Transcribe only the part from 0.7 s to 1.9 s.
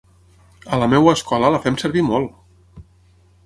A la meva escola la fem